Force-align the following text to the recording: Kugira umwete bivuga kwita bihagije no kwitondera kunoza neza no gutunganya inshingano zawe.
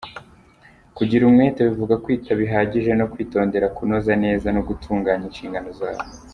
Kugira 0.97 1.23
umwete 1.25 1.59
bivuga 1.69 1.95
kwita 2.03 2.31
bihagije 2.41 2.91
no 2.99 3.05
kwitondera 3.11 3.71
kunoza 3.75 4.13
neza 4.23 4.47
no 4.55 4.61
gutunganya 4.67 5.25
inshingano 5.29 5.69
zawe. 5.79 6.03